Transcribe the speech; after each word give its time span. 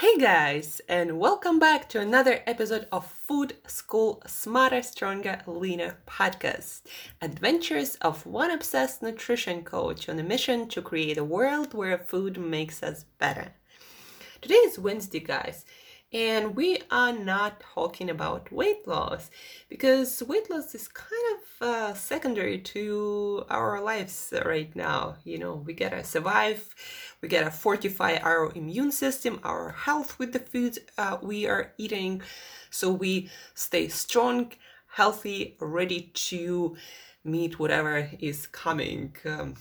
Hey 0.00 0.16
guys, 0.16 0.80
and 0.88 1.18
welcome 1.18 1.58
back 1.58 1.88
to 1.88 1.98
another 1.98 2.44
episode 2.46 2.86
of 2.92 3.04
Food 3.04 3.56
School 3.66 4.22
Smarter, 4.28 4.80
Stronger, 4.80 5.40
Leaner 5.44 5.96
podcast. 6.06 6.82
Adventures 7.20 7.96
of 7.96 8.24
one 8.24 8.52
obsessed 8.52 9.02
nutrition 9.02 9.64
coach 9.64 10.08
on 10.08 10.16
a 10.20 10.22
mission 10.22 10.68
to 10.68 10.82
create 10.82 11.18
a 11.18 11.24
world 11.24 11.74
where 11.74 11.98
food 11.98 12.38
makes 12.38 12.80
us 12.80 13.06
better. 13.18 13.54
Today 14.40 14.54
is 14.54 14.78
Wednesday, 14.78 15.18
guys, 15.18 15.66
and 16.12 16.56
we 16.56 16.78
are 16.90 17.12
not 17.12 17.60
talking 17.74 18.08
about 18.08 18.50
weight 18.50 18.86
loss 18.88 19.30
because 19.68 20.22
weight 20.22 20.48
loss 20.50 20.74
is 20.74 20.88
kind 20.88 21.36
of 21.36 21.68
uh, 21.68 21.94
secondary 21.94 22.58
to 22.58 23.44
our 23.50 23.80
lives 23.82 24.32
right 24.46 24.74
now. 24.74 25.16
You 25.24 25.38
know, 25.38 25.62
we 25.66 25.74
gotta 25.74 26.02
survive, 26.04 26.74
we 27.20 27.28
gotta 27.28 27.50
fortify 27.50 28.16
our 28.22 28.50
immune 28.54 28.92
system, 28.92 29.38
our 29.44 29.70
health 29.70 30.18
with 30.18 30.32
the 30.32 30.38
foods 30.38 30.78
uh, 30.96 31.18
we 31.20 31.46
are 31.46 31.72
eating, 31.76 32.22
so 32.70 32.90
we 32.90 33.30
stay 33.54 33.88
strong, 33.88 34.52
healthy, 34.88 35.56
ready 35.60 36.10
to 36.14 36.76
meet 37.22 37.58
whatever 37.58 38.10
is 38.18 38.46
coming. 38.46 39.14
Um, 39.26 39.56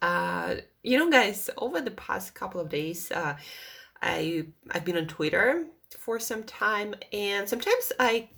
uh, 0.00 0.56
you 0.82 0.98
know, 0.98 1.10
guys, 1.10 1.50
over 1.58 1.80
the 1.80 1.90
past 1.90 2.34
couple 2.34 2.60
of 2.60 2.68
days, 2.68 3.10
uh, 3.10 3.36
I 4.04 4.44
I've 4.70 4.84
been 4.84 4.98
on 4.98 5.06
Twitter 5.06 5.66
for 5.98 6.20
some 6.20 6.44
time, 6.44 6.94
and 7.12 7.48
sometimes 7.48 7.92
I 7.98 8.28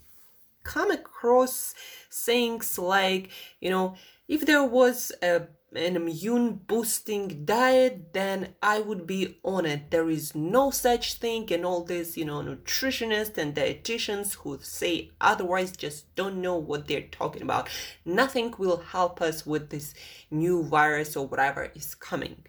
come 0.63 0.91
across 0.91 1.75
things 2.11 2.79
like, 2.79 3.31
you 3.61 3.71
know, 3.71 3.97
if 4.29 4.47
there 4.47 4.65
was 4.65 5.13
a 5.23 5.49
an 5.75 5.97
immune 5.97 6.55
boosting 6.55 7.45
diet, 7.45 8.15
then 8.15 8.55
I 8.63 8.79
would 8.81 9.07
be 9.07 9.39
on 9.43 9.67
it. 9.67 9.91
There 9.91 10.09
is 10.09 10.35
no 10.35 10.71
such 10.71 11.15
thing, 11.15 11.53
and 11.53 11.67
all 11.67 11.85
these, 11.85 12.17
you 12.17 12.25
know, 12.25 12.41
nutritionists 12.41 13.37
and 13.37 13.55
dietitians 13.55 14.37
who 14.37 14.59
say 14.63 15.11
otherwise 15.21 15.77
just 15.77 16.15
don't 16.15 16.41
know 16.41 16.57
what 16.57 16.87
they're 16.87 17.03
talking 17.03 17.43
about. 17.43 17.69
Nothing 18.05 18.55
will 18.57 18.79
help 18.79 19.21
us 19.21 19.45
with 19.45 19.71
this 19.71 19.93
new 20.31 20.63
virus 20.63 21.17
or 21.17 21.27
whatever 21.27 21.71
is 21.75 21.95
coming. 21.95 22.45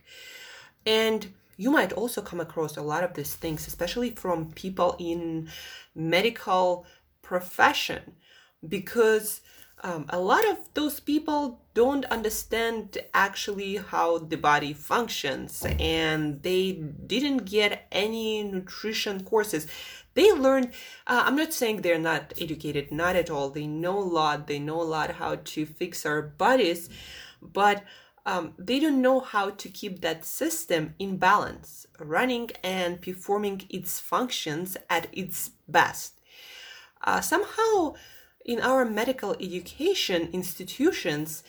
And 0.85 1.33
you 1.57 1.71
might 1.71 1.91
also 1.91 2.21
come 2.21 2.39
across 2.39 2.77
a 2.77 2.81
lot 2.81 3.03
of 3.03 3.13
these 3.15 3.35
things, 3.35 3.67
especially 3.67 4.11
from 4.11 4.51
people 4.51 4.95
in 4.99 5.49
medical 5.95 6.85
profession, 7.21 8.13
because 8.67 9.41
um, 9.83 10.05
a 10.09 10.19
lot 10.19 10.47
of 10.47 10.57
those 10.73 10.99
people 10.99 11.61
don't 11.73 12.05
understand 12.05 12.97
actually 13.13 13.75
how 13.75 14.17
the 14.17 14.37
body 14.37 14.73
functions 14.73 15.65
and 15.79 16.41
they 16.41 16.71
didn't 16.71 17.45
get 17.45 17.87
any 17.91 18.41
nutrition 18.43 19.23
courses. 19.23 19.67
They 20.15 20.31
learned 20.31 20.71
uh, 21.05 21.23
i'm 21.27 21.35
not 21.35 21.53
saying 21.53 21.81
they're 21.81 21.99
not 21.99 22.33
educated 22.41 22.91
not 22.91 23.15
at 23.15 23.29
all. 23.29 23.51
They 23.51 23.67
know 23.67 23.99
a 23.99 24.09
lot. 24.19 24.47
They 24.47 24.57
know 24.57 24.81
a 24.81 24.89
lot 24.97 25.11
how 25.11 25.35
to 25.35 25.65
fix 25.67 26.07
our 26.07 26.23
bodies 26.23 26.89
but 27.39 27.83
um, 28.27 28.53
they 28.59 28.79
don't 28.79 29.01
know 29.01 29.21
how 29.21 29.51
to 29.51 29.69
keep 29.69 30.01
that 30.01 30.25
system 30.25 30.93
in 30.99 31.15
balance, 31.15 31.87
running 31.97 32.51
and 32.61 33.01
performing 33.01 33.61
its 33.69 34.01
functions 34.01 34.75
at 34.89 35.07
its 35.13 35.51
best. 35.67 36.19
Uh, 37.01 37.21
somehow, 37.21 37.95
in 38.43 38.59
our 38.59 38.83
medical 38.83 39.31
education 39.39 40.29
institutions, 40.33 41.41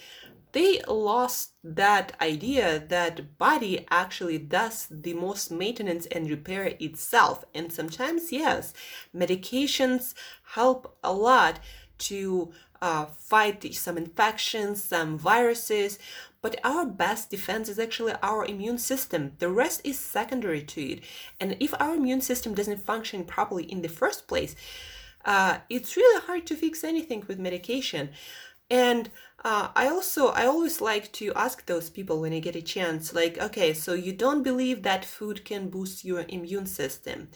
they 0.53 0.81
lost 0.87 1.53
that 1.65 2.13
idea 2.21 2.79
that 2.89 3.37
body 3.39 3.85
actually 3.91 4.39
does 4.39 4.87
the 4.89 5.15
most 5.15 5.51
maintenance 5.51 6.07
and 6.07 6.31
repair 6.31 6.75
itself 6.81 7.45
and 7.55 7.71
sometimes 7.71 8.33
yes 8.33 8.73
medications 9.15 10.15
help 10.55 10.97
a 11.05 11.13
lot 11.13 11.61
to 11.99 12.51
uh, 12.81 13.05
fight 13.05 13.75
some 13.75 13.99
infections 13.99 14.83
some 14.83 15.19
viruses 15.19 15.99
but 16.41 16.57
our 16.65 16.87
best 16.87 17.31
defense 17.31 17.69
is 17.69 17.79
actually 17.79 18.15
our 18.23 18.45
immune 18.45 18.79
system. 18.79 19.33
The 19.39 19.49
rest 19.49 19.81
is 19.85 19.99
secondary 19.99 20.63
to 20.63 20.81
it. 20.81 21.01
And 21.41 21.57
if 21.61 21.75
our 21.81 21.95
immune 21.95 22.21
system 22.21 22.55
doesn't 22.55 22.85
function 22.85 23.25
properly 23.25 23.65
in 23.65 23.83
the 23.83 23.89
first 23.89 24.29
place, 24.29 24.55
uh, 25.25 25.59
it's 25.69 25.97
really 25.97 26.23
hard 26.27 26.47
to 26.47 26.57
fix 26.57 26.85
anything 26.85 27.25
with 27.27 27.39
medication. 27.39 28.11
And 28.71 29.11
uh, 29.45 29.69
I 29.75 29.89
also 29.89 30.29
I 30.29 30.47
always 30.47 30.81
like 30.81 31.11
to 31.13 31.33
ask 31.35 31.65
those 31.67 31.91
people 31.91 32.21
when 32.21 32.33
I 32.33 32.39
get 32.39 32.57
a 32.57 32.63
chance, 32.63 33.15
like, 33.15 33.39
okay, 33.39 33.73
so 33.73 33.95
you 33.95 34.13
don't 34.13 34.43
believe 34.43 34.83
that 34.83 35.05
food 35.05 35.45
can 35.45 35.71
boost 35.71 36.05
your 36.05 36.25
immune 36.29 36.67
system. 36.67 37.29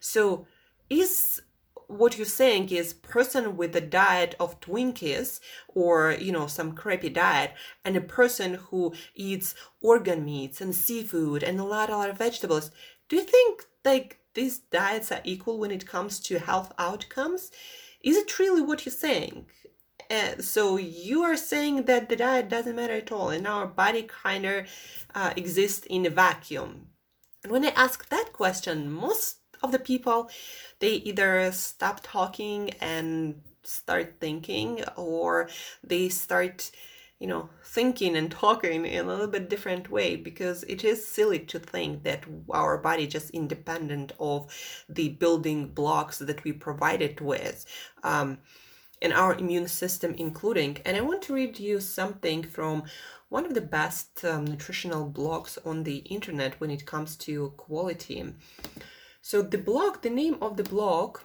So 0.00 0.46
is 0.88 1.42
what 1.90 2.16
you're 2.16 2.24
saying 2.24 2.68
is 2.70 2.94
person 2.94 3.56
with 3.56 3.74
a 3.74 3.80
diet 3.80 4.36
of 4.38 4.60
Twinkies 4.60 5.40
or 5.68 6.12
you 6.12 6.30
know 6.30 6.46
some 6.46 6.72
crappy 6.72 7.08
diet 7.08 7.52
and 7.84 7.96
a 7.96 8.00
person 8.00 8.54
who 8.54 8.94
eats 9.14 9.54
organ 9.82 10.24
meats 10.24 10.60
and 10.60 10.74
seafood 10.74 11.42
and 11.42 11.58
a 11.58 11.64
lot 11.64 11.90
a 11.90 11.96
lot 11.96 12.10
of 12.10 12.18
vegetables. 12.18 12.70
Do 13.08 13.16
you 13.16 13.22
think 13.22 13.64
like 13.84 14.20
these 14.34 14.58
diets 14.58 15.10
are 15.10 15.20
equal 15.24 15.58
when 15.58 15.72
it 15.72 15.86
comes 15.86 16.20
to 16.20 16.38
health 16.38 16.72
outcomes? 16.78 17.50
Is 18.02 18.16
it 18.16 18.38
really 18.38 18.62
what 18.62 18.86
you're 18.86 18.92
saying? 18.92 19.46
Uh, 20.08 20.40
so 20.40 20.76
you 20.76 21.22
are 21.22 21.36
saying 21.36 21.84
that 21.84 22.08
the 22.08 22.16
diet 22.16 22.48
doesn't 22.48 22.76
matter 22.76 22.94
at 22.94 23.12
all 23.12 23.30
and 23.30 23.46
our 23.46 23.66
body 23.66 24.02
kind 24.02 24.44
of 24.44 24.66
uh, 25.14 25.32
exists 25.36 25.86
in 25.86 26.06
a 26.06 26.10
vacuum. 26.10 26.86
And 27.42 27.52
when 27.52 27.64
i 27.64 27.68
ask 27.70 28.08
that 28.08 28.32
question 28.32 28.90
most 28.90 29.39
of 29.62 29.72
the 29.72 29.78
people 29.78 30.30
they 30.80 30.94
either 30.94 31.50
stop 31.52 32.00
talking 32.02 32.70
and 32.80 33.40
start 33.62 34.14
thinking 34.20 34.82
or 34.96 35.48
they 35.84 36.08
start 36.08 36.70
you 37.18 37.26
know 37.26 37.48
thinking 37.64 38.16
and 38.16 38.30
talking 38.44 38.84
in 38.84 39.04
a 39.04 39.08
little 39.08 39.26
bit 39.26 39.48
different 39.48 39.90
way 39.90 40.16
because 40.16 40.64
it 40.64 40.82
is 40.84 41.06
silly 41.06 41.38
to 41.38 41.58
think 41.58 42.02
that 42.02 42.24
our 42.50 42.78
body 42.78 43.06
just 43.06 43.30
independent 43.30 44.12
of 44.18 44.50
the 44.88 45.10
building 45.10 45.68
blocks 45.68 46.18
that 46.18 46.42
we 46.42 46.52
provide 46.52 47.02
it 47.02 47.20
with 47.20 47.64
um, 48.02 48.38
and 49.02 49.12
our 49.14 49.34
immune 49.34 49.68
system 49.68 50.14
including. 50.18 50.78
And 50.84 50.96
i 50.96 51.00
want 51.00 51.22
to 51.22 51.34
read 51.34 51.58
you 51.58 51.80
something 51.80 52.42
from 52.42 52.84
one 53.28 53.46
of 53.46 53.54
the 53.54 53.60
best 53.60 54.24
um, 54.24 54.44
nutritional 54.44 55.08
blogs 55.08 55.56
on 55.64 55.84
the 55.84 55.98
internet 55.98 56.58
when 56.60 56.70
it 56.70 56.84
comes 56.84 57.16
to 57.16 57.50
quality 57.56 58.34
so 59.22 59.42
the 59.42 59.58
blog, 59.58 60.02
the 60.02 60.10
name 60.10 60.36
of 60.40 60.56
the 60.56 60.62
blog, 60.62 61.18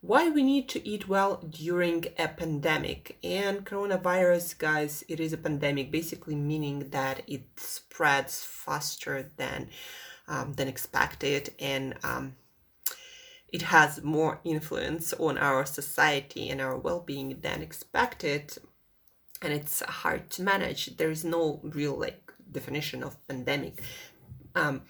why 0.00 0.30
we 0.30 0.42
need 0.42 0.68
to 0.70 0.88
eat 0.88 1.08
well 1.08 1.36
during 1.36 2.06
a 2.18 2.28
pandemic. 2.28 3.18
And 3.22 3.66
coronavirus, 3.66 4.58
guys, 4.58 5.04
it 5.08 5.20
is 5.20 5.32
a 5.32 5.38
pandemic, 5.38 5.90
basically 5.90 6.34
meaning 6.34 6.90
that 6.90 7.22
it 7.26 7.42
spreads 7.56 8.42
faster 8.42 9.30
than 9.36 9.68
um, 10.26 10.52
than 10.52 10.68
expected, 10.68 11.52
and 11.58 11.96
um, 12.04 12.36
it 13.52 13.62
has 13.62 14.02
more 14.04 14.40
influence 14.44 15.12
on 15.14 15.36
our 15.36 15.66
society 15.66 16.48
and 16.48 16.60
our 16.60 16.78
well-being 16.78 17.40
than 17.40 17.62
expected. 17.62 18.56
And 19.42 19.52
it's 19.52 19.80
hard 19.80 20.30
to 20.30 20.42
manage. 20.42 20.96
There 20.98 21.10
is 21.10 21.24
no 21.24 21.60
real 21.64 21.98
like 21.98 22.32
definition 22.50 23.02
of 23.02 23.16
pandemic. 23.26 23.82
Um, 24.54 24.82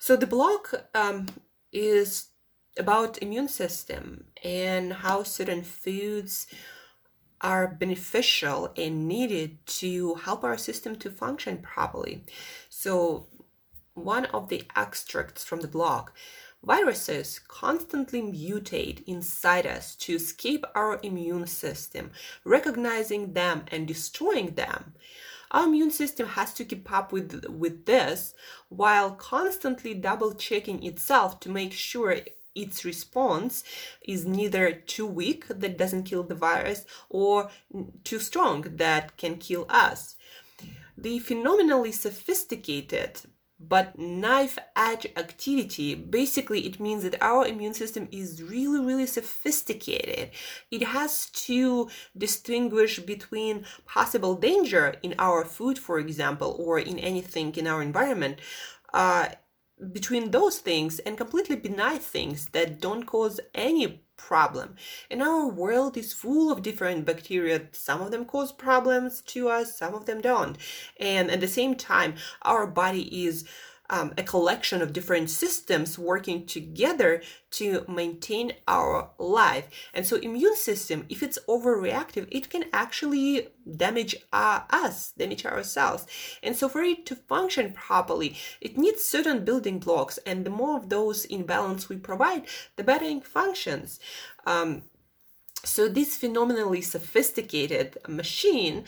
so 0.00 0.16
the 0.16 0.26
blog 0.26 0.66
um, 0.94 1.26
is 1.72 2.30
about 2.76 3.22
immune 3.22 3.48
system 3.48 4.24
and 4.42 4.92
how 4.92 5.22
certain 5.22 5.62
foods 5.62 6.48
are 7.40 7.68
beneficial 7.68 8.72
and 8.76 9.06
needed 9.06 9.64
to 9.66 10.16
help 10.16 10.42
our 10.42 10.58
system 10.58 10.96
to 10.96 11.10
function 11.10 11.58
properly. 11.58 12.24
So 12.68 13.28
one 13.94 14.24
of 14.26 14.48
the 14.48 14.64
extracts 14.74 15.44
from 15.44 15.60
the 15.60 15.68
blog 15.68 16.10
Viruses 16.62 17.38
constantly 17.48 18.20
mutate 18.20 19.02
inside 19.06 19.66
us 19.66 19.96
to 19.96 20.16
escape 20.16 20.66
our 20.74 21.00
immune 21.02 21.46
system, 21.46 22.10
recognizing 22.44 23.32
them 23.32 23.64
and 23.68 23.88
destroying 23.88 24.54
them. 24.56 24.92
Our 25.50 25.66
immune 25.66 25.90
system 25.90 26.28
has 26.28 26.54
to 26.54 26.64
keep 26.64 26.90
up 26.92 27.12
with, 27.12 27.44
with 27.46 27.86
this 27.86 28.34
while 28.68 29.12
constantly 29.12 29.94
double 29.94 30.32
checking 30.34 30.84
itself 30.84 31.40
to 31.40 31.48
make 31.48 31.72
sure 31.72 32.20
its 32.54 32.84
response 32.84 33.64
is 34.06 34.24
neither 34.24 34.72
too 34.72 35.06
weak 35.06 35.46
that 35.48 35.78
doesn't 35.78 36.04
kill 36.04 36.22
the 36.22 36.34
virus 36.34 36.84
or 37.08 37.50
too 38.04 38.18
strong 38.18 38.62
that 38.76 39.16
can 39.16 39.36
kill 39.36 39.66
us. 39.68 40.16
The 40.96 41.18
phenomenally 41.18 41.92
sophisticated 41.92 43.22
but 43.60 43.98
knife 43.98 44.58
edge 44.74 45.06
activity 45.16 45.94
basically 45.94 46.66
it 46.66 46.80
means 46.80 47.02
that 47.02 47.22
our 47.22 47.46
immune 47.46 47.74
system 47.74 48.08
is 48.10 48.42
really 48.42 48.80
really 48.80 49.06
sophisticated. 49.06 50.30
It 50.70 50.82
has 50.82 51.26
to 51.46 51.90
distinguish 52.16 52.98
between 53.00 53.66
possible 53.84 54.34
danger 54.34 54.94
in 55.02 55.14
our 55.18 55.44
food 55.44 55.78
for 55.78 55.98
example 55.98 56.56
or 56.58 56.78
in 56.78 56.98
anything 56.98 57.54
in 57.56 57.66
our 57.66 57.82
environment 57.82 58.40
uh, 58.94 59.28
between 59.92 60.30
those 60.30 60.58
things 60.58 60.98
and 61.00 61.16
completely 61.16 61.56
benign 61.56 61.98
things 61.98 62.46
that 62.50 62.80
don't 62.80 63.04
cause 63.04 63.40
any 63.54 64.02
problem. 64.26 64.76
And 65.10 65.22
our 65.22 65.46
world 65.46 65.96
is 65.96 66.12
full 66.12 66.52
of 66.52 66.62
different 66.62 67.04
bacteria. 67.04 67.62
Some 67.72 68.00
of 68.00 68.10
them 68.10 68.24
cause 68.24 68.52
problems 68.52 69.22
to 69.22 69.48
us, 69.48 69.76
some 69.76 69.94
of 69.94 70.06
them 70.06 70.20
don't. 70.20 70.56
And 70.98 71.30
at 71.30 71.40
the 71.40 71.48
same 71.48 71.74
time, 71.74 72.14
our 72.42 72.66
body 72.66 73.24
is 73.24 73.44
um, 73.90 74.14
a 74.16 74.22
collection 74.22 74.80
of 74.80 74.92
different 74.92 75.28
systems 75.28 75.98
working 75.98 76.46
together 76.46 77.22
to 77.50 77.84
maintain 77.88 78.52
our 78.68 79.10
life. 79.18 79.68
And 79.92 80.06
so 80.06 80.16
immune 80.16 80.56
system, 80.56 81.04
if 81.08 81.22
it's 81.22 81.38
overreactive, 81.48 82.28
it 82.30 82.48
can 82.48 82.64
actually 82.72 83.48
damage 83.76 84.16
uh, 84.32 84.60
us, 84.70 85.12
damage 85.18 85.44
our 85.44 85.62
cells. 85.64 86.06
And 86.42 86.56
so 86.56 86.68
for 86.68 86.82
it 86.82 87.04
to 87.06 87.16
function 87.16 87.72
properly, 87.72 88.36
it 88.60 88.78
needs 88.78 89.04
certain 89.04 89.44
building 89.44 89.80
blocks. 89.80 90.18
And 90.18 90.46
the 90.46 90.50
more 90.50 90.76
of 90.76 90.88
those 90.88 91.24
in 91.24 91.42
balance 91.42 91.88
we 91.88 91.96
provide, 91.96 92.46
the 92.76 92.84
better 92.84 93.04
it 93.04 93.26
functions. 93.26 93.98
Um, 94.46 94.82
so 95.64 95.88
this 95.88 96.16
phenomenally 96.16 96.80
sophisticated 96.80 97.98
machine 98.08 98.84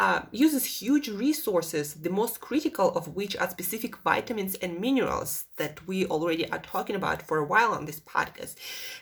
uh, 0.00 0.22
uses 0.32 0.80
huge 0.80 1.10
resources, 1.10 1.92
the 1.92 2.08
most 2.08 2.40
critical 2.40 2.90
of 2.92 3.14
which 3.14 3.36
are 3.36 3.50
specific 3.50 3.98
vitamins 3.98 4.54
and 4.56 4.80
minerals 4.80 5.44
that 5.58 5.86
we 5.86 6.06
already 6.06 6.50
are 6.50 6.58
talking 6.58 6.96
about 6.96 7.20
for 7.20 7.36
a 7.36 7.44
while 7.44 7.72
on 7.72 7.84
this 7.84 8.00
podcast. 8.00 8.54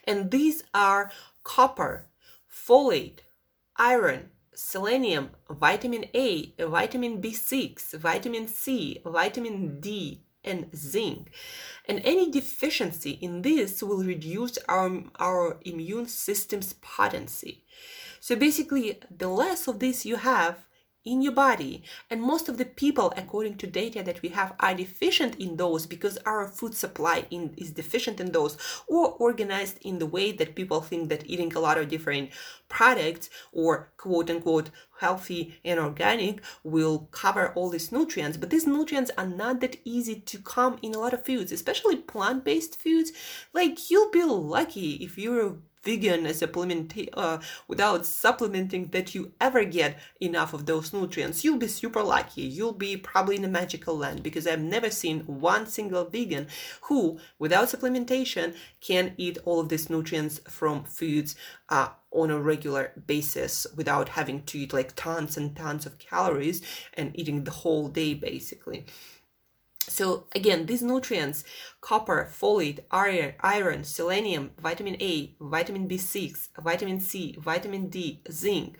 And 0.02 0.32
these 0.32 0.64
are 0.74 1.12
copper, 1.44 2.06
folate, 2.52 3.20
iron, 3.76 4.30
selenium, 4.56 5.30
vitamin 5.48 6.06
A, 6.14 6.52
vitamin 6.58 7.22
B6, 7.22 7.94
vitamin 7.94 8.48
C, 8.48 9.00
vitamin 9.06 9.78
D, 9.78 10.24
and 10.42 10.66
zinc. 10.74 11.30
And 11.88 12.00
any 12.02 12.28
deficiency 12.28 13.12
in 13.20 13.42
this 13.42 13.84
will 13.84 14.02
reduce 14.02 14.58
our, 14.68 15.04
our 15.20 15.58
immune 15.62 16.08
system's 16.08 16.72
potency. 16.72 17.62
So 18.18 18.34
basically, 18.34 18.98
the 19.16 19.28
less 19.28 19.68
of 19.68 19.78
this 19.78 20.04
you 20.04 20.16
have, 20.16 20.66
in 21.08 21.22
your 21.22 21.32
body. 21.32 21.82
And 22.10 22.22
most 22.22 22.48
of 22.48 22.58
the 22.58 22.64
people, 22.64 23.12
according 23.16 23.56
to 23.58 23.66
data 23.66 24.02
that 24.02 24.22
we 24.22 24.28
have, 24.30 24.54
are 24.60 24.74
deficient 24.74 25.36
in 25.36 25.56
those 25.56 25.86
because 25.86 26.18
our 26.26 26.46
food 26.46 26.74
supply 26.74 27.24
in, 27.30 27.54
is 27.56 27.70
deficient 27.70 28.20
in 28.20 28.32
those 28.32 28.56
or 28.86 29.12
organized 29.12 29.78
in 29.82 29.98
the 29.98 30.06
way 30.06 30.32
that 30.32 30.54
people 30.54 30.80
think 30.80 31.08
that 31.08 31.26
eating 31.26 31.54
a 31.54 31.60
lot 31.60 31.78
of 31.78 31.88
different 31.88 32.30
products 32.68 33.30
or 33.52 33.90
quote 33.96 34.30
unquote 34.30 34.70
healthy 35.00 35.58
and 35.64 35.78
organic 35.78 36.42
will 36.62 37.08
cover 37.10 37.52
all 37.54 37.70
these 37.70 37.92
nutrients. 37.92 38.36
But 38.36 38.50
these 38.50 38.66
nutrients 38.66 39.10
are 39.16 39.26
not 39.26 39.60
that 39.60 39.76
easy 39.84 40.16
to 40.20 40.38
come 40.38 40.78
in 40.82 40.94
a 40.94 40.98
lot 40.98 41.14
of 41.14 41.24
foods, 41.24 41.52
especially 41.52 41.96
plant 41.96 42.44
based 42.44 42.80
foods. 42.80 43.12
Like 43.52 43.90
you'll 43.90 44.10
be 44.10 44.24
lucky 44.24 44.94
if 44.96 45.16
you're 45.16 45.56
vegan 45.88 46.32
supplement 46.34 46.92
uh, 47.14 47.38
without 47.66 48.04
supplementing 48.04 48.88
that 48.88 49.14
you 49.14 49.32
ever 49.40 49.64
get 49.64 49.98
enough 50.20 50.52
of 50.52 50.66
those 50.66 50.92
nutrients. 50.92 51.42
You'll 51.42 51.64
be 51.66 51.68
super 51.68 52.02
lucky. 52.02 52.42
You'll 52.42 52.80
be 52.88 52.96
probably 52.96 53.36
in 53.36 53.44
a 53.44 53.48
magical 53.48 53.96
land 53.96 54.22
because 54.22 54.46
i've 54.46 54.60
never 54.60 54.90
seen 54.90 55.20
one 55.26 55.66
single 55.66 56.04
vegan 56.04 56.46
who 56.82 57.18
without 57.38 57.68
supplementation 57.68 58.54
can 58.80 59.14
eat 59.16 59.38
all 59.44 59.60
of 59.60 59.68
these 59.68 59.90
nutrients 59.90 60.40
from 60.48 60.84
foods 60.84 61.34
uh, 61.68 61.88
on 62.10 62.30
a 62.30 62.38
regular 62.38 62.92
basis 63.06 63.66
without 63.76 64.10
having 64.10 64.42
to 64.42 64.58
eat 64.58 64.72
like 64.72 64.94
tons 64.96 65.36
and 65.36 65.56
tons 65.56 65.86
of 65.86 65.98
calories 65.98 66.62
and 66.94 67.18
eating 67.18 67.44
the 67.44 67.50
whole 67.62 67.88
day 67.88 68.14
basically 68.14 68.86
so 69.98 70.24
again, 70.32 70.66
these 70.66 70.80
nutrients, 70.80 71.42
copper, 71.80 72.30
folate, 72.32 72.78
iron, 72.92 73.34
iron, 73.40 73.82
selenium, 73.82 74.52
vitamin 74.56 74.96
A, 75.00 75.34
vitamin 75.40 75.88
B6, 75.88 76.50
vitamin 76.62 77.00
C, 77.00 77.34
vitamin 77.36 77.88
D, 77.88 78.22
zinc, 78.30 78.78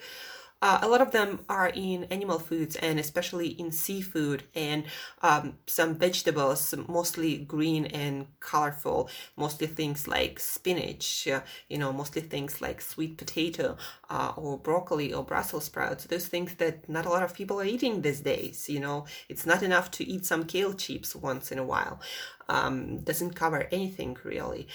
uh, 0.61 0.81
a 0.83 0.89
lot 0.89 1.01
of 1.01 1.13
them 1.13 1.45
are 1.49 1.69
in 1.69 2.05
animal 2.05 2.39
foods 2.39 2.75
and 2.77 2.99
especially 2.99 3.49
in 3.49 3.71
seafood 3.71 4.43
and 4.57 4.85
um, 5.23 5.55
some 5.67 5.95
vegetables, 5.95 6.75
mostly 6.89 7.39
green 7.39 7.87
and 7.87 8.27
colorful, 8.41 9.09
mostly 9.37 9.69
things 9.69 10.09
like 10.09 10.41
spinach, 10.41 11.29
uh, 11.29 11.41
you 11.69 11.79
know, 11.79 11.93
mostly 11.93 12.23
things 12.23 12.61
like 12.61 12.81
sweet 12.81 13.17
potato 13.17 13.77
uh, 14.11 14.33
or 14.37 14.59
broccoli 14.59 15.13
or 15.13 15.25
Brussels 15.25 15.65
sprouts, 15.65 16.05
those 16.07 16.27
things 16.27 16.55
that 16.55 16.89
not 16.89 17.07
a 17.07 17.09
lot 17.09 17.23
of 17.23 17.35
people 17.35 17.61
are 17.61 17.65
eating 17.65 18.03
these 18.03 18.21
days. 18.21 18.69
You 18.69 18.81
know, 18.81 19.07
it's 19.29 19.47
not 19.47 19.63
enough 19.63 19.93
to 19.93 20.05
eat 20.05 20.27
some 20.27 20.45
kale 20.45 20.75
chips 20.75 21.15
once 21.15 21.53
in 21.53 21.59
a 21.59 21.65
while. 21.65 22.01
Um, 22.49 22.99
doesn't 22.99 23.35
cover 23.35 23.69
anything 23.71 24.17
really. 24.25 24.67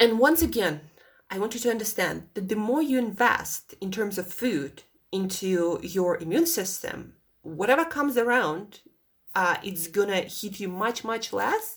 And 0.00 0.18
once 0.18 0.42
again, 0.42 0.80
I 1.30 1.38
want 1.38 1.54
you 1.54 1.60
to 1.60 1.70
understand 1.70 2.28
that 2.34 2.48
the 2.48 2.56
more 2.56 2.80
you 2.82 2.98
invest 2.98 3.74
in 3.80 3.90
terms 3.90 4.16
of 4.16 4.32
food 4.32 4.82
into 5.12 5.78
your 5.82 6.16
immune 6.18 6.46
system, 6.46 7.14
whatever 7.42 7.84
comes 7.84 8.16
around, 8.16 8.80
uh, 9.34 9.56
it's 9.62 9.88
gonna 9.88 10.22
hit 10.22 10.58
you 10.58 10.68
much, 10.68 11.04
much 11.04 11.32
less 11.32 11.76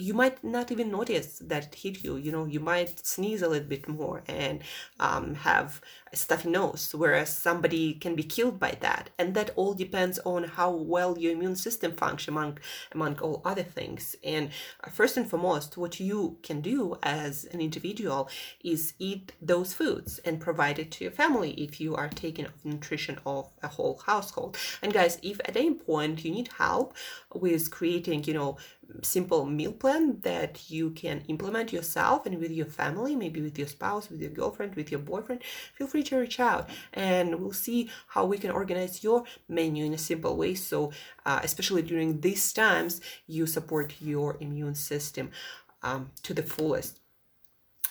you 0.00 0.14
might 0.14 0.42
not 0.42 0.70
even 0.72 0.90
notice 0.90 1.38
that 1.40 1.66
it 1.66 1.74
hit 1.74 2.04
you. 2.04 2.16
You 2.16 2.32
know, 2.32 2.46
you 2.46 2.60
might 2.60 3.06
sneeze 3.06 3.42
a 3.42 3.48
little 3.48 3.68
bit 3.68 3.88
more 3.88 4.22
and 4.26 4.60
um, 4.98 5.34
have 5.34 5.80
a 6.12 6.16
stuffy 6.16 6.50
nose, 6.50 6.92
whereas 6.96 7.34
somebody 7.34 7.94
can 7.94 8.14
be 8.16 8.22
killed 8.22 8.58
by 8.58 8.76
that. 8.80 9.10
And 9.18 9.34
that 9.34 9.50
all 9.56 9.74
depends 9.74 10.18
on 10.20 10.44
how 10.44 10.70
well 10.70 11.18
your 11.18 11.32
immune 11.32 11.56
system 11.56 11.92
functions 11.92 12.28
among 12.28 12.58
among 12.92 13.18
all 13.20 13.42
other 13.44 13.62
things. 13.62 14.16
And 14.24 14.50
uh, 14.82 14.90
first 14.90 15.16
and 15.16 15.28
foremost, 15.28 15.76
what 15.76 16.00
you 16.00 16.38
can 16.42 16.60
do 16.60 16.96
as 17.02 17.44
an 17.52 17.60
individual 17.60 18.28
is 18.64 18.94
eat 18.98 19.32
those 19.40 19.72
foods 19.74 20.18
and 20.24 20.40
provide 20.40 20.78
it 20.78 20.90
to 20.92 21.04
your 21.04 21.12
family 21.12 21.52
if 21.52 21.80
you 21.80 21.94
are 21.94 22.08
taking 22.08 22.46
nutrition 22.64 23.18
of 23.26 23.48
a 23.62 23.68
whole 23.68 24.00
household. 24.06 24.56
And 24.82 24.92
guys, 24.92 25.18
if 25.22 25.40
at 25.44 25.56
any 25.56 25.74
point 25.74 26.24
you 26.24 26.32
need 26.32 26.50
help 26.58 26.94
with 27.34 27.70
creating, 27.70 28.24
you 28.24 28.34
know, 28.34 28.56
simple 29.02 29.46
meal 29.46 29.72
plan 29.72 30.20
that 30.22 30.70
you 30.70 30.90
can 30.90 31.22
implement 31.28 31.72
yourself 31.72 32.26
and 32.26 32.38
with 32.38 32.50
your 32.50 32.66
family, 32.66 33.16
maybe 33.16 33.40
with 33.40 33.58
your 33.58 33.68
spouse, 33.68 34.10
with 34.10 34.20
your 34.20 34.30
girlfriend, 34.30 34.74
with 34.74 34.90
your 34.90 35.00
boyfriend, 35.00 35.42
feel 35.74 35.86
free 35.86 36.02
to 36.04 36.18
reach 36.18 36.40
out 36.40 36.68
and 36.92 37.40
we'll 37.40 37.52
see 37.52 37.90
how 38.08 38.24
we 38.24 38.38
can 38.38 38.50
organize 38.50 39.02
your 39.02 39.24
menu 39.48 39.84
in 39.84 39.94
a 39.94 39.98
simple 39.98 40.36
way. 40.36 40.54
So, 40.54 40.92
uh, 41.26 41.40
especially 41.42 41.82
during 41.82 42.20
these 42.20 42.52
times, 42.52 43.00
you 43.26 43.46
support 43.46 43.94
your 44.00 44.36
immune 44.40 44.74
system 44.74 45.30
um, 45.82 46.10
to 46.22 46.34
the 46.34 46.42
fullest. 46.42 47.00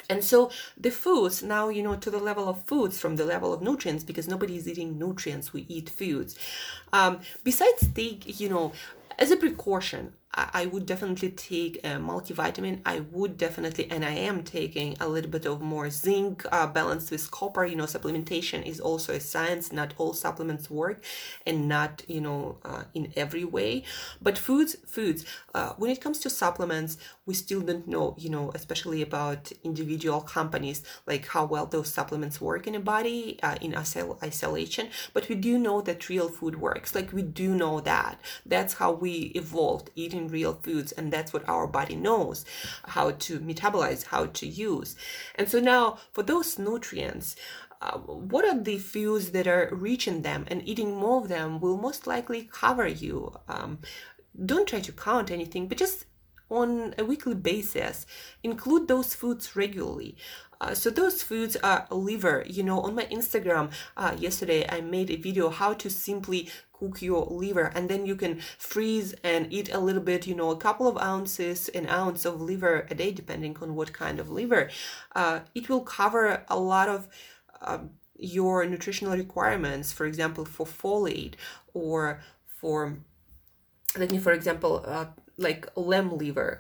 And 0.10 0.24
so 0.24 0.50
the 0.76 0.90
foods 0.90 1.44
now, 1.44 1.70
you 1.70 1.84
know, 1.84 1.96
to 1.96 2.10
the 2.10 2.20
level 2.20 2.48
of 2.50 2.64
foods 2.66 3.00
from 3.00 3.16
the 3.16 3.26
level 3.26 3.54
of 3.54 3.62
nutrients, 3.62 4.04
because 4.04 4.28
nobody 4.28 4.56
is 4.56 4.68
eating 4.68 4.98
nutrients, 4.98 5.54
we 5.54 5.66
eat 5.68 5.90
foods. 5.90 6.36
Um, 6.92 7.20
besides 7.44 7.94
the, 7.94 8.20
you 8.26 8.50
know, 8.50 8.72
as 9.20 9.30
a 9.30 9.38
precaution, 9.38 10.14
I 10.32 10.68
would 10.68 10.86
definitely 10.86 11.32
take 11.32 11.78
a 11.84 11.98
multivitamin. 11.98 12.82
I 12.86 13.00
would 13.00 13.36
definitely, 13.36 13.90
and 13.90 14.06
I 14.06 14.12
am 14.12 14.44
taking 14.44 14.96
a 15.00 15.08
little 15.08 15.32
bit 15.32 15.48
of 15.48 15.60
more 15.60 15.90
zinc 15.90 16.46
uh, 16.52 16.68
balanced 16.68 17.10
with 17.10 17.32
copper. 17.32 17.66
You 17.66 17.76
know, 17.76 17.86
supplementation 17.86 18.64
is 18.64 18.80
also 18.80 19.14
a 19.14 19.20
science. 19.20 19.72
Not 19.74 19.96
all 19.98 20.14
supplements 20.14 20.70
work, 20.70 21.04
and 21.48 21.68
not 21.68 22.04
you 22.08 22.22
know 22.22 22.60
uh, 22.64 22.84
in 22.94 23.12
every 23.16 23.44
way. 23.44 23.84
But 24.22 24.38
foods, 24.38 24.76
foods. 24.86 25.26
Uh, 25.56 25.74
when 25.78 25.90
it 25.90 26.00
comes 26.00 26.20
to 26.20 26.30
supplements, 26.30 26.98
we 27.26 27.34
still 27.34 27.62
don't 27.62 27.88
know. 27.88 28.16
You 28.20 28.30
know, 28.30 28.52
especially 28.54 29.02
about 29.02 29.52
individual 29.64 30.22
companies, 30.22 30.84
like 31.08 31.28
how 31.28 31.46
well 31.46 31.66
those 31.66 31.92
supplements 31.92 32.40
work 32.40 32.68
in 32.68 32.76
a 32.76 32.80
body 32.80 33.40
uh, 33.42 33.56
in 33.62 33.76
isolation. 33.76 34.90
But 35.12 35.28
we 35.28 35.36
do 35.36 35.58
know 35.58 35.82
that 35.82 36.08
real 36.08 36.30
food 36.30 36.62
works. 36.62 36.94
Like 36.94 37.12
we 37.14 37.24
do 37.24 37.56
know 37.56 37.80
that. 37.82 38.22
That's 38.46 38.76
how 38.76 38.92
we 38.92 39.32
evolved 39.36 39.90
eating 39.96 40.19
eating 40.20 40.32
real 40.32 40.54
foods 40.54 40.92
and 40.92 41.12
that's 41.12 41.34
what 41.34 41.48
our 41.48 41.68
body 41.68 41.96
knows 41.96 42.46
how 42.86 43.12
to 43.12 43.40
metabolize 43.40 44.06
how 44.06 44.26
to 44.28 44.46
use. 44.46 44.96
And 45.36 45.50
so 45.50 45.60
now 45.60 45.98
for 46.12 46.24
those 46.24 46.60
nutrients 46.60 47.36
uh, 47.82 47.98
what 47.98 48.44
are 48.44 48.60
the 48.60 48.78
foods 48.78 49.32
that 49.32 49.48
are 49.48 49.70
rich 49.72 50.06
in 50.06 50.22
them? 50.22 50.44
And 50.50 50.68
eating 50.68 50.96
more 50.96 51.22
of 51.22 51.30
them 51.30 51.62
will 51.62 51.78
most 51.78 52.08
likely 52.08 52.50
cover 52.52 52.86
you. 52.86 53.34
Um, 53.48 53.80
don't 54.46 54.68
try 54.68 54.82
to 54.82 54.92
count 54.92 55.32
anything 55.32 55.68
but 55.68 55.78
just 55.78 56.06
on 56.50 56.94
a 56.98 57.06
weekly 57.06 57.36
basis 57.36 58.06
include 58.44 58.88
those 58.88 59.14
foods 59.14 59.56
regularly 59.56 60.16
uh, 60.62 60.74
so 60.74 60.90
those 60.90 61.24
foods 61.24 61.56
are 61.58 61.88
liver. 61.92 62.44
You 62.48 62.64
know 62.64 62.82
on 62.82 62.96
my 62.96 63.06
instagram 63.06 63.72
uh, 63.98 64.16
yesterday 64.18 64.68
i 64.70 64.82
made 64.82 65.10
a 65.12 65.16
video 65.16 65.50
how 65.50 65.74
to 65.74 65.90
simply 65.90 66.50
cook 66.74 67.02
your 67.02 67.26
liver. 67.26 67.72
And 67.76 67.90
then 67.90 68.06
you 68.06 68.16
can 68.16 68.40
freeze 68.58 69.14
and 69.24 69.52
eat 69.52 69.74
a 69.74 69.80
little 69.80 70.02
bit 70.02 70.28
you 70.28 70.36
know 70.36 70.52
a 70.52 70.58
couple 70.58 70.88
of 70.88 70.98
ounces 70.98 71.70
an 71.70 71.88
ounce 71.88 72.26
of 72.26 72.42
liver 72.42 72.88
a 72.90 72.96
day 72.96 73.12
depending 73.12 73.58
on 73.62 73.76
what 73.76 73.94
kind 73.94 74.20
of 74.20 74.30
liver. 74.30 74.70
Uh, 75.16 75.42
it 75.54 75.70
will 75.70 75.82
cover 75.82 76.44
a 76.48 76.60
lot 76.60 76.90
of 76.90 77.08
uh, 77.62 77.80
your 78.16 78.66
nutritional 78.66 79.16
requirements 79.16 79.92
for 79.92 80.06
example 80.06 80.46
for 80.46 80.66
folate 80.66 81.36
or 81.74 82.22
for 82.48 82.98
let 83.98 84.12
me 84.12 84.20
for 84.20 84.34
example 84.34 84.84
uh, 84.86 85.06
like 85.40 85.68
lamb 85.76 86.16
liver, 86.16 86.60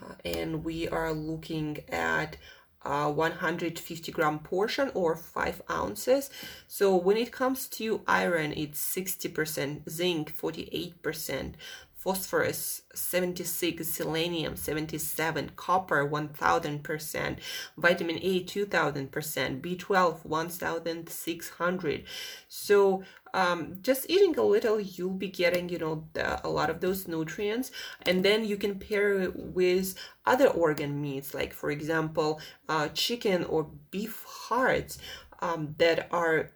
uh, 0.00 0.14
and 0.24 0.64
we 0.64 0.88
are 0.88 1.12
looking 1.12 1.78
at 1.88 2.36
uh, 2.84 3.10
150 3.10 4.12
gram 4.12 4.38
portion 4.38 4.90
or 4.94 5.16
5 5.16 5.62
ounces. 5.70 6.30
So 6.68 6.94
when 6.94 7.16
it 7.16 7.32
comes 7.32 7.68
to 7.68 8.02
iron, 8.06 8.52
it's 8.52 8.80
60%, 8.94 9.88
zinc 9.88 10.36
48%, 10.36 11.54
phosphorus 12.04 12.82
76 12.94 13.88
selenium 13.88 14.56
77 14.56 15.52
copper 15.56 16.06
1000% 16.06 17.38
vitamin 17.78 18.18
a 18.20 18.44
2000% 18.44 19.60
b12 19.62 20.24
1600 20.26 22.04
so 22.46 23.02
um, 23.32 23.78
just 23.82 24.08
eating 24.08 24.38
a 24.38 24.42
little 24.42 24.78
you'll 24.78 25.10
be 25.10 25.28
getting 25.28 25.70
you 25.70 25.78
know 25.78 26.06
the, 26.12 26.46
a 26.46 26.48
lot 26.48 26.70
of 26.70 26.80
those 26.80 27.08
nutrients. 27.08 27.72
And 28.02 28.24
then 28.24 28.44
you 28.44 28.56
can 28.56 28.78
pair 28.78 29.14
it 29.22 29.34
with 29.34 29.96
other 30.24 30.46
organ 30.46 31.00
meats 31.02 31.34
like 31.34 31.52
for 31.52 31.70
example 31.70 32.40
uh, 32.68 32.88
chicken 32.94 33.42
or 33.44 33.70
beef 33.90 34.24
hearts 34.24 34.98
um, 35.40 35.74
that 35.78 36.06
are 36.12 36.52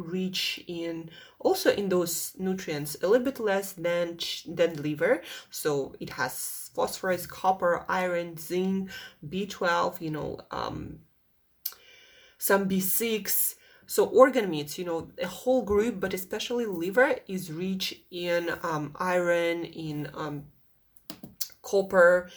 rich 0.00 0.62
in 0.66 1.10
also 1.38 1.70
in 1.72 1.88
those 1.88 2.34
nutrients 2.38 2.96
a 3.02 3.08
little 3.08 3.24
bit 3.24 3.40
less 3.40 3.72
than 3.72 4.18
than 4.46 4.82
liver. 4.82 5.22
So 5.50 5.94
it 6.00 6.10
has 6.10 6.70
phosphorus 6.74 7.26
copper 7.26 7.84
iron 7.88 8.36
zinc 8.36 8.90
b12 9.26 10.00
you 10.00 10.10
know 10.10 10.38
um, 10.50 11.00
some 12.38 12.68
b6 12.68 13.56
so 13.86 14.04
organ 14.06 14.48
meats 14.48 14.78
you 14.78 14.84
know 14.84 15.08
a 15.20 15.26
whole 15.26 15.62
group 15.62 15.98
but 15.98 16.14
especially 16.14 16.64
liver 16.64 17.16
is 17.26 17.50
rich 17.50 18.02
in 18.10 18.50
um, 18.62 18.94
iron 18.98 19.64
in 19.64 20.08
um, 20.14 20.44
copper 21.62 22.30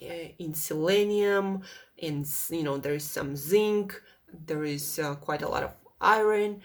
eh, 0.00 0.28
in 0.38 0.54
selenium 0.54 1.62
in 1.96 2.26
you 2.50 2.62
know 2.62 2.76
there 2.76 2.94
is 2.94 3.04
some 3.04 3.34
zinc 3.34 4.00
there 4.46 4.64
is 4.64 4.98
uh, 4.98 5.14
quite 5.14 5.42
a 5.42 5.48
lot 5.48 5.62
of 5.62 5.70
iron 6.00 6.60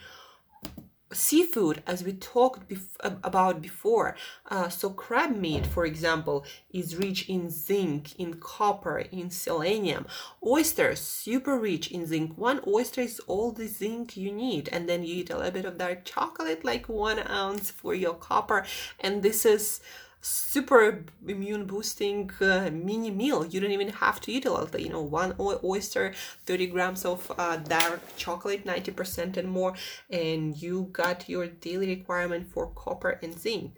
seafood 1.12 1.82
as 1.88 2.04
we 2.04 2.14
talked 2.14 2.68
bef- 2.70 2.98
about 3.24 3.62
before. 3.62 4.16
Uh, 4.50 4.70
so 4.70 4.90
crab 4.90 5.36
meat 5.36 5.66
for 5.66 5.86
example 5.86 6.46
is 6.72 6.96
rich 6.96 7.30
in 7.30 7.50
zinc 7.50 8.18
in 8.20 8.36
copper 8.36 9.00
in 9.00 9.30
selenium. 9.30 10.06
Oysters 10.46 11.00
super 11.00 11.58
rich 11.58 11.92
in 11.92 12.06
zinc. 12.06 12.38
One 12.38 12.62
oyster 12.68 13.02
is 13.02 13.20
all 13.28 13.52
the 13.52 13.68
zinc 13.68 14.18
you 14.18 14.32
need 14.32 14.70
and 14.72 14.88
then 14.88 15.04
you 15.04 15.16
eat 15.16 15.30
a 15.30 15.38
little 15.38 15.52
bit 15.52 15.66
of 15.66 15.78
dark 15.78 16.06
chocolate 16.06 16.66
like 16.66 16.90
one 16.90 17.20
ounce 17.28 17.72
for 17.72 17.94
your 17.94 18.16
copper. 18.16 18.66
And 19.00 19.24
this 19.24 19.46
is 19.46 19.82
super 20.22 21.06
immune 21.28 21.66
boosting 21.66 22.32
uh, 22.42 22.70
mini 22.72 23.12
meal. 23.12 23.46
You 23.46 23.60
don't 23.60 23.72
even 23.72 23.90
have 23.90 24.20
to 24.22 24.32
eat 24.32 24.46
a 24.46 24.52
lot 24.52 24.80
you 24.80 24.90
know 24.90 25.02
one 25.02 25.36
oyster 25.64 26.14
30 26.46 26.68
grams 26.68 27.06
of 27.06 27.32
uh, 27.38 27.58
dark 27.58 28.02
chocolate 28.18 28.66
90% 28.66 29.38
and 29.38 29.50
more 29.50 29.74
and 30.10 30.62
you 30.62 30.90
got 30.92 31.30
your 31.30 31.48
daily 31.48 31.88
requirement 31.88 32.52
for 32.52 32.68
copper 32.76 33.20
and 33.22 33.38
zinc. 33.38 33.74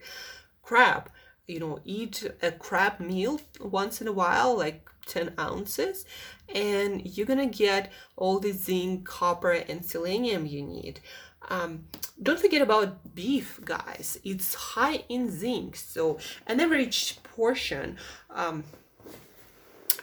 Crab 0.64 1.10
you 1.50 1.60
know 1.60 1.80
eat 1.84 2.30
a 2.44 2.52
crab 2.52 3.00
meal 3.00 3.42
once 3.60 4.02
in 4.02 4.08
a 4.08 4.12
while 4.12 4.56
like 4.56 4.88
10 5.08 5.34
ounces 5.40 6.06
and 6.54 7.02
you're 7.18 7.26
gonna 7.26 7.48
get 7.48 7.92
all 8.16 8.40
the 8.40 8.52
zinc 8.52 9.04
copper 9.06 9.52
and 9.52 9.84
selenium 9.84 10.46
you 10.46 10.62
need 10.62 11.00
um, 11.48 11.86
don't 12.22 12.40
forget 12.40 12.62
about 12.62 13.16
beef, 13.16 13.60
guys. 13.64 14.20
It's 14.24 14.54
high 14.54 15.04
in 15.08 15.32
zinc, 15.32 15.76
so 15.76 16.20
an 16.46 16.60
average 16.60 17.22
portion, 17.24 17.98
um, 18.30 18.64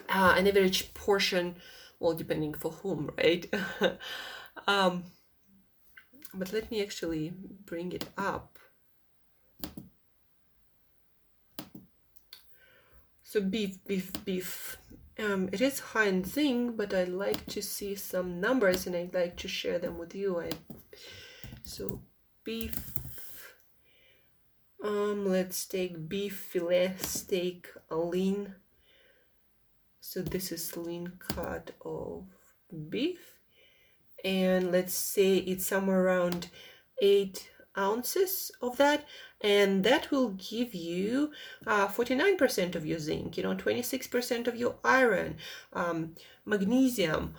uh, 0.09 0.35
an 0.37 0.47
average 0.47 0.95
portion, 0.95 1.57
well, 2.01 2.15
depending 2.15 2.55
for 2.55 2.71
whom, 2.71 3.11
right? 3.19 3.53
um, 4.67 5.05
but 6.33 6.53
let 6.53 6.71
me 6.71 6.83
actually 6.83 7.33
bring 7.65 7.93
it 7.93 8.07
up. 8.17 8.59
So 13.23 13.41
beef, 13.41 13.85
beef, 13.85 14.13
beef. 14.25 14.79
Um, 15.19 15.49
it 15.51 15.61
is 15.61 15.81
high 15.81 16.07
in 16.07 16.25
zinc, 16.25 16.77
but 16.77 16.95
I'd 16.95 17.09
like 17.09 17.47
to 17.47 17.63
see 17.63 17.95
some 17.95 18.41
numbers 18.41 18.87
and 18.87 18.95
I'd 18.95 19.15
like 19.15 19.37
to 19.39 19.49
share 19.49 19.79
them 19.79 19.99
with 19.99 20.15
you. 20.15 20.41
I 20.41 20.51
so 21.67 22.01
beef. 22.45 23.53
Um 24.83 25.27
let's 25.27 25.67
take 25.67 26.09
beef 26.09 26.37
fillet 26.37 26.95
steak 26.99 27.69
lean. 27.91 28.55
So 30.01 30.23
this 30.23 30.53
is 30.53 30.77
lean 30.77 31.13
cut 31.19 31.73
of 31.85 32.25
beef. 32.89 33.35
And 34.25 34.73
let's 34.73 34.95
say 34.95 35.39
it's 35.39 35.67
somewhere 35.67 36.05
around 36.05 36.49
eight 37.01 37.51
ounces 37.77 38.51
of 38.63 38.77
that. 38.79 39.07
And 39.41 39.85
that 39.85 40.11
will 40.11 40.31
give 40.31 40.75
you 40.75 41.33
uh, 41.67 41.89
49% 41.89 42.75
of 42.77 42.87
your 42.87 42.99
zinc 42.99 43.37
you 43.37 43.43
know 43.43 43.55
26% 43.55 44.49
of 44.49 44.57
your 44.57 44.77
iron 44.85 45.37
um, 45.75 46.15
magnesium 46.47 47.35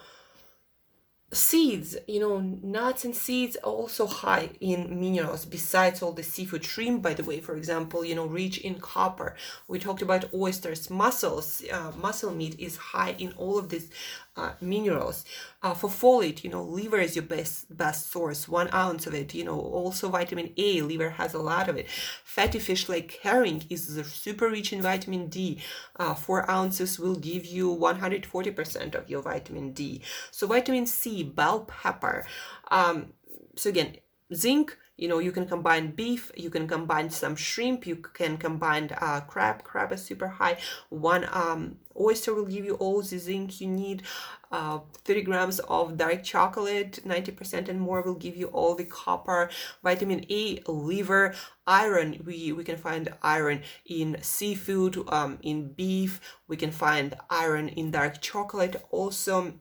seeds 1.33 1.97
you 2.07 2.21
know 2.21 2.39
nuts 2.39 3.03
and 3.03 3.13
seeds 3.13 3.57
are 3.57 3.71
also 3.71 4.07
high 4.07 4.49
in 4.61 4.97
minerals 4.97 5.43
besides 5.43 6.01
all 6.01 6.13
the 6.13 6.23
seafood 6.23 6.63
shrimp 6.63 7.01
by 7.01 7.13
the 7.13 7.23
way 7.23 7.41
for 7.41 7.57
example 7.57 8.05
you 8.05 8.15
know 8.15 8.25
rich 8.25 8.57
in 8.59 8.75
copper 8.79 9.35
we 9.67 9.77
talked 9.77 10.01
about 10.01 10.33
oysters 10.33 10.89
mussels 10.89 11.61
uh, 11.73 11.91
mussel 12.01 12.31
meat 12.33 12.57
is 12.57 12.77
high 12.77 13.13
in 13.19 13.33
all 13.33 13.57
of 13.57 13.67
these 13.67 13.89
uh, 14.37 14.51
minerals. 14.61 15.25
Uh, 15.63 15.73
for 15.73 15.89
folate, 15.89 16.43
you 16.43 16.49
know, 16.49 16.63
liver 16.63 16.99
is 16.99 17.15
your 17.15 17.25
best 17.25 17.75
best 17.75 18.11
source. 18.11 18.47
One 18.47 18.69
ounce 18.71 19.07
of 19.07 19.15
it, 19.15 19.33
you 19.33 19.43
know, 19.43 19.59
also 19.59 20.09
vitamin 20.09 20.53
A. 20.57 20.81
Liver 20.81 21.09
has 21.09 21.33
a 21.33 21.39
lot 21.39 21.67
of 21.67 21.75
it. 21.75 21.89
Fatty 22.23 22.59
fish 22.59 22.87
like 22.87 23.19
herring 23.23 23.63
is 23.69 23.87
super 24.05 24.49
rich 24.49 24.71
in 24.71 24.81
vitamin 24.81 25.27
D. 25.27 25.59
Uh, 25.95 26.13
four 26.13 26.49
ounces 26.49 26.99
will 26.99 27.15
give 27.15 27.45
you 27.45 27.75
140% 27.75 28.95
of 28.95 29.09
your 29.09 29.23
vitamin 29.23 29.73
D. 29.73 30.01
So 30.29 30.45
vitamin 30.45 30.85
C, 30.85 31.16
bell 31.23 31.61
pepper. 31.61 32.25
Um, 32.69 33.13
so 33.55 33.69
again, 33.69 33.97
zinc 34.33 34.77
you 34.97 35.07
know 35.07 35.19
you 35.19 35.31
can 35.31 35.45
combine 35.45 35.91
beef 35.91 36.31
you 36.35 36.49
can 36.49 36.67
combine 36.67 37.09
some 37.09 37.35
shrimp 37.35 37.85
you 37.85 37.95
can 37.95 38.35
combine 38.35 38.89
uh, 38.99 39.21
crab 39.21 39.63
crab 39.63 39.91
is 39.91 40.03
super 40.03 40.27
high. 40.27 40.57
One 40.89 41.27
um, 41.31 41.77
oyster 41.99 42.33
will 42.33 42.45
give 42.45 42.65
you 42.65 42.75
all 42.75 43.01
the 43.01 43.17
zinc 43.17 43.61
you 43.61 43.67
need. 43.67 44.03
Uh, 44.49 44.79
30 45.03 45.21
grams 45.23 45.59
of 45.59 45.97
dark 45.97 46.23
chocolate 46.23 46.99
90% 47.05 47.67
and 47.67 47.81
more 47.81 48.01
will 48.01 48.15
give 48.15 48.35
you 48.35 48.47
all 48.47 48.75
the 48.75 48.85
copper 48.85 49.49
vitamin 49.83 50.25
a 50.29 50.61
liver 50.67 51.35
iron. 51.67 52.21
We 52.25 52.51
we 52.53 52.63
can 52.63 52.77
find 52.77 53.13
iron 53.21 53.61
in 53.85 54.17
seafood 54.21 55.03
um, 55.09 55.37
in 55.43 55.73
beef. 55.73 56.19
We 56.47 56.57
can 56.57 56.71
find 56.71 57.15
iron 57.29 57.69
in 57.69 57.91
dark 57.91 58.19
chocolate. 58.21 58.83
Also 58.89 59.53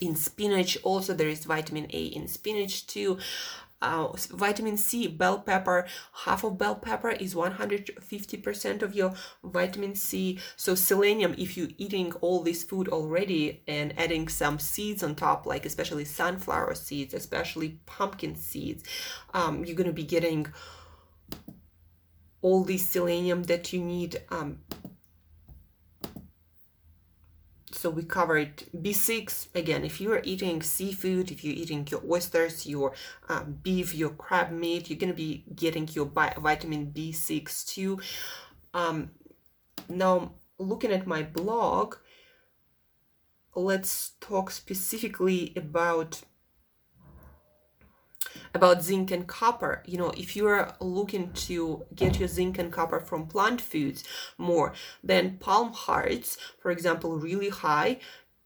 in 0.00 0.16
spinach. 0.16 0.78
Also 0.82 1.14
there 1.14 1.28
is 1.28 1.44
vitamin 1.44 1.86
a 1.92 2.04
in 2.06 2.28
spinach 2.28 2.86
too. 2.86 3.18
Uh, 3.80 4.08
vitamin 4.30 4.76
C, 4.76 5.06
bell 5.06 5.38
pepper, 5.38 5.86
half 6.24 6.42
of 6.42 6.58
bell 6.58 6.74
pepper 6.74 7.10
is 7.10 7.32
150% 7.34 8.82
of 8.82 8.92
your 8.92 9.14
vitamin 9.44 9.94
C. 9.94 10.40
So 10.56 10.74
selenium, 10.74 11.34
if 11.38 11.56
you're 11.56 11.68
eating 11.78 12.12
all 12.14 12.42
this 12.42 12.64
food 12.64 12.88
already 12.88 13.62
and 13.68 13.96
adding 13.96 14.26
some 14.26 14.58
seeds 14.58 15.04
on 15.04 15.14
top, 15.14 15.46
like 15.46 15.64
especially 15.64 16.04
sunflower 16.04 16.74
seeds, 16.74 17.14
especially 17.14 17.78
pumpkin 17.86 18.34
seeds, 18.34 18.82
um, 19.32 19.64
you're 19.64 19.76
gonna 19.76 19.92
be 19.92 20.02
getting 20.02 20.48
all 22.40 22.64
this 22.64 22.88
selenium 22.88 23.44
that 23.44 23.72
you 23.72 23.80
need 23.80 24.20
um, 24.30 24.58
so 27.78 27.88
we 27.90 28.02
covered 28.02 28.64
b6 28.76 29.54
again 29.54 29.84
if 29.84 30.00
you're 30.00 30.20
eating 30.24 30.60
seafood 30.62 31.30
if 31.30 31.44
you're 31.44 31.54
eating 31.54 31.86
your 31.88 32.02
oysters 32.10 32.66
your 32.66 32.92
um, 33.28 33.56
beef 33.62 33.94
your 33.94 34.10
crab 34.10 34.50
meat 34.50 34.90
you're 34.90 34.98
going 34.98 35.12
to 35.12 35.16
be 35.16 35.44
getting 35.54 35.88
your 35.92 36.06
vitamin 36.06 36.92
b6 36.92 37.66
too. 37.66 38.00
Um, 38.74 39.12
now 39.88 40.32
looking 40.58 40.90
at 40.90 41.06
my 41.06 41.22
blog 41.22 41.94
let's 43.54 44.12
talk 44.20 44.50
specifically 44.50 45.52
about 45.56 46.22
about 48.58 48.82
zinc 48.82 49.10
and 49.12 49.26
copper. 49.26 49.82
You 49.86 49.98
know, 49.98 50.10
if 50.10 50.34
you're 50.34 50.72
looking 50.80 51.32
to 51.46 51.84
get 51.94 52.18
your 52.18 52.28
zinc 52.28 52.58
and 52.58 52.72
copper 52.72 52.98
from 52.98 53.26
plant 53.26 53.60
foods 53.60 54.02
more, 54.36 54.74
then 55.02 55.38
palm 55.38 55.72
hearts, 55.72 56.36
for 56.60 56.70
example, 56.72 57.18
really 57.18 57.50
high 57.50 57.98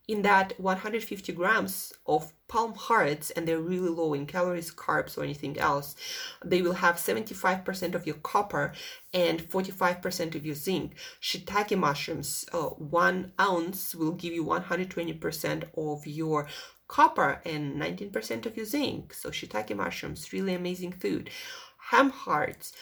in 0.07 0.21
that 0.21 0.59
150 0.59 1.31
grams 1.31 1.93
of 2.05 2.33
palm 2.49 2.73
hearts 2.75 3.31
and 3.31 3.47
they're 3.47 3.59
really 3.59 3.89
low 3.89 4.13
in 4.13 4.25
calories 4.25 4.73
carbs 4.73 5.17
or 5.17 5.23
anything 5.23 5.57
else 5.57 5.95
they 6.43 6.61
will 6.61 6.73
have 6.73 6.97
75% 6.97 7.95
of 7.95 8.05
your 8.05 8.17
copper 8.17 8.73
and 9.13 9.41
45% 9.49 10.35
of 10.35 10.45
your 10.45 10.55
zinc 10.55 10.95
shiitake 11.21 11.77
mushrooms 11.77 12.45
uh, 12.51 12.63
one 13.03 13.31
ounce 13.39 13.95
will 13.95 14.11
give 14.11 14.33
you 14.33 14.43
120% 14.43 15.63
of 15.77 16.05
your 16.05 16.47
copper 16.87 17.41
and 17.45 17.81
19% 17.81 18.45
of 18.45 18.57
your 18.57 18.65
zinc 18.65 19.13
so 19.13 19.29
shiitake 19.29 19.75
mushrooms 19.75 20.31
really 20.33 20.53
amazing 20.53 20.91
food 20.91 21.29
hemp 21.77 22.13
hearts 22.13 22.73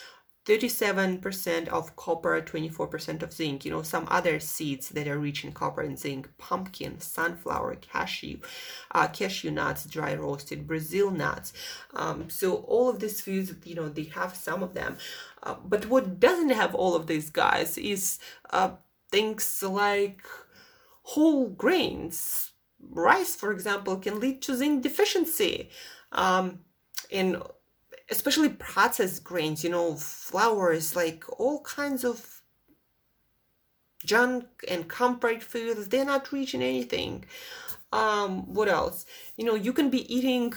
37% 0.46 1.68
of 1.68 1.96
copper, 1.96 2.42
24% 2.42 3.22
of 3.22 3.32
zinc. 3.32 3.64
You 3.64 3.72
know, 3.72 3.84
some 3.84 4.08
other 4.10 4.40
seeds 4.40 4.90
that 4.90 5.08
are 5.08 5.20
rich 5.20 5.44
in 5.44 5.52
copper 5.52 5.82
and 5.82 6.00
zinc 6.00 6.30
pumpkin, 6.40 7.00
sunflower, 7.00 7.76
cashew, 7.76 8.40
uh, 8.92 9.08
cashew 9.08 9.52
nuts, 9.52 9.86
dry 9.86 10.16
roasted, 10.16 10.66
Brazil 10.66 11.12
nuts. 11.12 11.54
Um, 11.94 12.30
so, 12.30 12.56
all 12.56 12.90
of 12.90 13.00
these 13.00 13.22
foods, 13.22 13.54
you 13.66 13.76
know, 13.76 13.88
they 13.88 14.06
have 14.06 14.36
some 14.36 14.64
of 14.64 14.74
them. 14.74 14.98
Uh, 15.44 15.56
but 15.64 15.86
what 15.88 16.20
doesn't 16.20 16.50
have 16.50 16.74
all 16.74 16.96
of 16.96 17.06
these 17.06 17.30
guys 17.30 17.78
is 17.78 18.18
uh, 18.50 18.72
things 19.12 19.62
like 19.62 20.24
whole 21.04 21.50
grains. 21.50 22.51
Rice, 22.90 23.36
for 23.36 23.52
example, 23.52 23.98
can 23.98 24.20
lead 24.20 24.42
to 24.44 24.56
zinc 24.56 24.82
deficiency. 24.84 25.70
Um, 26.12 26.60
in 27.10 27.42
especially 28.10 28.50
processed 28.50 29.24
grains, 29.24 29.64
you 29.64 29.70
know, 29.70 29.96
flours, 29.96 30.96
like 30.96 31.24
all 31.40 31.62
kinds 31.62 32.04
of 32.04 32.42
junk 34.06 34.46
and 34.68 34.88
comfort 34.88 35.42
foods, 35.42 35.88
they're 35.88 36.06
not 36.06 36.32
rich 36.32 36.54
in 36.54 36.62
anything. 36.62 37.26
Um, 37.94 38.54
what 38.54 38.68
else? 38.68 39.06
You 39.38 39.46
know, 39.46 39.56
you 39.56 39.74
can 39.74 39.90
be 39.90 40.14
eating 40.14 40.54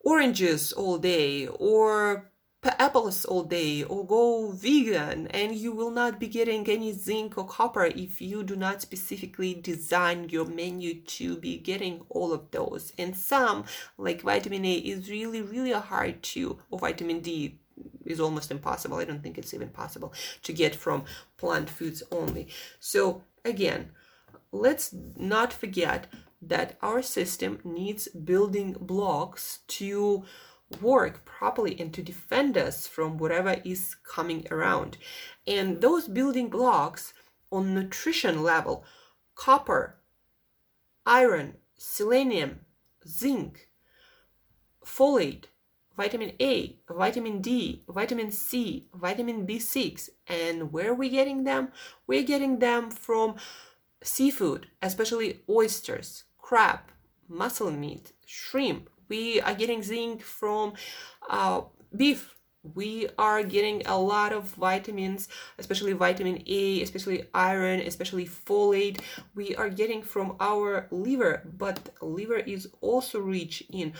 oranges 0.00 0.72
all 0.72 0.98
day 0.98 1.46
or 1.46 2.29
apples 2.62 3.24
all 3.24 3.44
day 3.44 3.82
or 3.84 4.06
go 4.06 4.50
vegan 4.50 5.26
and 5.28 5.54
you 5.54 5.72
will 5.72 5.90
not 5.90 6.20
be 6.20 6.26
getting 6.26 6.68
any 6.68 6.92
zinc 6.92 7.38
or 7.38 7.46
copper 7.46 7.84
if 7.86 8.20
you 8.20 8.42
do 8.42 8.54
not 8.54 8.82
specifically 8.82 9.54
design 9.54 10.28
your 10.28 10.44
menu 10.44 11.00
to 11.00 11.36
be 11.36 11.56
getting 11.56 12.02
all 12.10 12.32
of 12.32 12.50
those. 12.50 12.92
And 12.98 13.16
some 13.16 13.64
like 13.96 14.22
vitamin 14.22 14.64
a 14.64 14.74
is 14.74 15.10
really 15.10 15.40
really 15.40 15.72
hard 15.72 16.22
to 16.22 16.58
or 16.70 16.78
vitamin 16.78 17.20
d 17.20 17.58
is 18.04 18.20
almost 18.20 18.50
impossible. 18.50 18.98
I 18.98 19.04
don't 19.04 19.22
think 19.22 19.38
it's 19.38 19.54
even 19.54 19.70
possible 19.70 20.12
to 20.42 20.52
get 20.52 20.74
from 20.74 21.04
plant 21.38 21.70
foods 21.70 22.02
only. 22.10 22.48
So 22.78 23.22
again 23.44 23.92
let's 24.52 24.94
not 25.16 25.52
forget 25.52 26.08
that 26.42 26.76
our 26.82 27.02
system 27.02 27.60
needs 27.64 28.08
building 28.08 28.74
blocks 28.80 29.60
to 29.68 30.24
work 30.80 31.24
properly 31.24 31.78
and 31.80 31.92
to 31.94 32.02
defend 32.02 32.56
us 32.56 32.86
from 32.86 33.18
whatever 33.18 33.56
is 33.64 33.96
coming 34.04 34.46
around. 34.50 34.96
And 35.46 35.80
those 35.80 36.08
building 36.08 36.48
blocks 36.48 37.12
on 37.50 37.74
nutrition 37.74 38.42
level 38.42 38.84
copper, 39.34 39.96
iron, 41.06 41.54
selenium, 41.76 42.60
zinc, 43.06 43.68
folate, 44.84 45.44
vitamin 45.96 46.32
A, 46.40 46.78
vitamin 46.88 47.40
D, 47.40 47.82
vitamin 47.88 48.30
C, 48.30 48.88
vitamin 48.94 49.46
B6. 49.46 50.10
And 50.26 50.72
where 50.72 50.90
are 50.90 50.94
we 50.94 51.08
getting 51.08 51.44
them? 51.44 51.72
We're 52.06 52.22
getting 52.22 52.58
them 52.58 52.90
from 52.90 53.36
seafood, 54.02 54.68
especially 54.82 55.40
oysters, 55.48 56.24
crab, 56.38 56.80
mussel 57.28 57.70
meat, 57.70 58.12
shrimp, 58.26 58.88
we 59.10 59.40
are 59.42 59.54
getting 59.54 59.82
zinc 59.82 60.22
from 60.22 60.72
uh, 61.28 61.62
beef. 61.94 62.34
We 62.62 63.08
are 63.18 63.42
getting 63.42 63.86
a 63.86 63.96
lot 63.98 64.34
of 64.34 64.44
vitamins 64.54 65.28
especially 65.58 65.92
vitamin 65.94 66.42
a 66.46 66.82
especially 66.82 67.24
iron 67.32 67.80
especially 67.80 68.26
folate. 68.26 69.00
We 69.34 69.56
are 69.56 69.70
getting 69.70 70.02
from 70.02 70.36
our 70.40 70.86
liver 70.90 71.42
but 71.56 71.88
liver 72.02 72.36
is 72.36 72.68
also 72.82 73.18
rich 73.20 73.64
in 73.72 73.94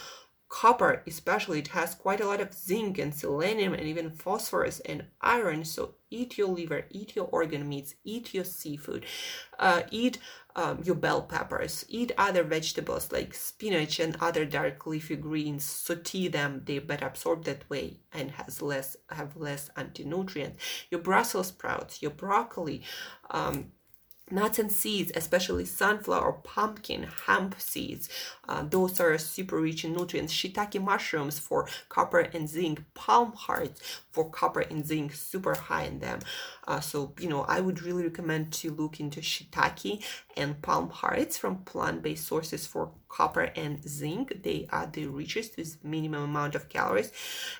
copper 0.50 1.02
especially 1.06 1.60
it 1.60 1.68
has 1.68 1.94
quite 1.94 2.20
a 2.20 2.26
lot 2.26 2.40
of 2.40 2.52
zinc 2.52 2.98
and 2.98 3.14
selenium 3.14 3.72
and 3.72 3.84
even 3.84 4.10
phosphorus 4.10 4.80
and 4.80 5.04
iron 5.22 5.64
so 5.64 5.94
eat 6.10 6.36
your 6.36 6.48
liver 6.48 6.84
eat 6.90 7.14
your 7.14 7.26
organ 7.26 7.68
meats 7.68 7.94
eat 8.04 8.34
your 8.34 8.44
seafood 8.44 9.06
uh, 9.60 9.82
eat 9.90 10.18
um, 10.56 10.80
your 10.82 10.96
bell 10.96 11.22
peppers 11.22 11.84
eat 11.88 12.10
other 12.18 12.42
vegetables 12.42 13.12
like 13.12 13.32
spinach 13.32 14.00
and 14.00 14.16
other 14.20 14.44
dark 14.44 14.84
leafy 14.86 15.14
greens 15.14 15.62
saute 15.64 16.26
them 16.26 16.62
they 16.64 16.80
better 16.80 17.06
absorb 17.06 17.44
that 17.44 17.68
way 17.70 18.00
and 18.12 18.32
has 18.32 18.60
less 18.60 18.96
have 19.10 19.36
less 19.36 19.70
anti-nutrients. 19.76 20.62
Your 20.90 21.00
brussels 21.00 21.48
sprouts 21.48 22.02
your 22.02 22.10
broccoli 22.10 22.82
um, 23.30 23.72
nuts 24.30 24.58
and 24.58 24.70
seeds, 24.70 25.12
especially 25.14 25.64
sunflower, 25.64 26.32
pumpkin, 26.44 27.08
hemp 27.26 27.54
seeds. 27.58 28.08
Uh, 28.48 28.62
those 28.62 29.00
are 29.00 29.16
super 29.18 29.60
rich 29.60 29.84
in 29.84 29.92
nutrients. 29.92 30.32
Shiitake 30.32 30.82
mushrooms 30.82 31.38
for 31.38 31.68
copper 31.88 32.20
and 32.20 32.48
zinc. 32.48 32.82
Palm 32.94 33.32
hearts 33.32 34.02
for 34.10 34.28
copper 34.28 34.60
and 34.60 34.86
zinc, 34.86 35.14
super 35.14 35.54
high 35.54 35.84
in 35.84 36.00
them. 36.00 36.20
Uh, 36.66 36.80
so, 36.80 37.12
you 37.18 37.28
know, 37.28 37.42
I 37.42 37.60
would 37.60 37.82
really 37.82 38.04
recommend 38.04 38.52
to 38.54 38.70
look 38.70 39.00
into 39.00 39.20
shiitake 39.20 40.04
and 40.36 40.60
palm 40.62 40.90
hearts 40.90 41.36
from 41.38 41.58
plant-based 41.58 42.26
sources 42.26 42.66
for 42.66 42.90
copper 43.08 43.50
and 43.56 43.86
zinc. 43.88 44.42
They 44.42 44.68
are 44.70 44.86
the 44.86 45.06
richest 45.06 45.56
with 45.56 45.84
minimum 45.84 46.22
amount 46.22 46.54
of 46.54 46.68
calories. 46.68 47.12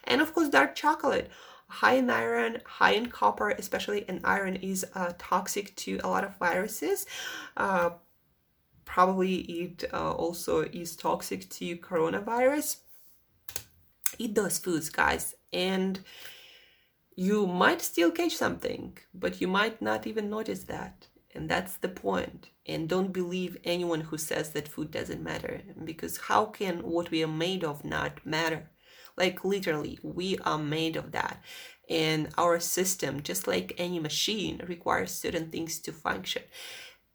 And 0.04 0.20
of 0.20 0.34
course, 0.34 0.48
dark 0.48 0.74
chocolate 0.74 1.30
high 1.70 1.94
in 1.94 2.10
iron, 2.10 2.60
high 2.66 2.92
in 2.92 3.06
copper, 3.06 3.50
especially 3.50 4.04
in 4.08 4.20
iron, 4.24 4.56
is 4.56 4.84
uh, 4.94 5.12
toxic 5.18 5.74
to 5.76 6.00
a 6.04 6.08
lot 6.08 6.24
of 6.24 6.36
viruses. 6.38 7.06
Uh, 7.56 7.90
probably 8.84 9.36
it 9.36 9.84
uh, 9.92 10.12
also 10.12 10.62
is 10.62 10.96
toxic 10.96 11.48
to 11.50 11.76
coronavirus. 11.76 12.78
Eat 14.18 14.34
those 14.34 14.58
foods, 14.58 14.90
guys, 14.90 15.34
and 15.52 16.00
you 17.16 17.46
might 17.46 17.80
still 17.80 18.10
catch 18.10 18.36
something, 18.36 18.98
but 19.14 19.40
you 19.40 19.48
might 19.48 19.80
not 19.80 20.06
even 20.06 20.28
notice 20.28 20.64
that. 20.64 21.06
And 21.34 21.48
that's 21.48 21.76
the 21.76 21.88
point. 21.88 22.50
And 22.66 22.88
don't 22.88 23.12
believe 23.12 23.56
anyone 23.62 24.00
who 24.00 24.18
says 24.18 24.50
that 24.50 24.66
food 24.66 24.90
doesn't 24.90 25.22
matter, 25.22 25.62
because 25.84 26.16
how 26.18 26.46
can 26.46 26.78
what 26.78 27.10
we 27.10 27.22
are 27.22 27.28
made 27.28 27.62
of 27.62 27.84
not 27.84 28.26
matter? 28.26 28.70
Like 29.16 29.44
literally, 29.44 29.98
we 30.02 30.38
are 30.38 30.58
made 30.58 30.96
of 30.96 31.12
that. 31.12 31.42
And 31.88 32.28
our 32.38 32.60
system, 32.60 33.22
just 33.22 33.46
like 33.48 33.74
any 33.76 33.98
machine, 33.98 34.62
requires 34.68 35.10
certain 35.12 35.50
things 35.50 35.78
to 35.80 35.92
function 35.92 36.42